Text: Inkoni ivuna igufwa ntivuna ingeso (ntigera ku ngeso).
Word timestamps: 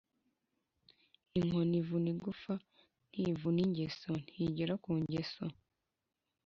Inkoni 1.39 1.75
ivuna 1.81 2.07
igufwa 2.13 2.53
ntivuna 3.19 3.59
ingeso 3.65 4.09
(ntigera 4.23 4.73
ku 4.83 4.91
ngeso). 5.01 5.43